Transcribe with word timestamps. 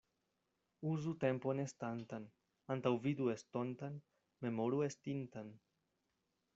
Uzu 0.91 1.11
tempon 1.23 1.61
estantan, 1.63 2.25
antaŭvidu 2.77 3.29
estontan, 3.37 4.01
memoru 4.47 4.83
estintan. 4.91 5.55